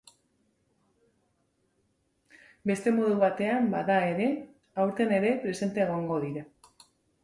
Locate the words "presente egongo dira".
5.49-6.49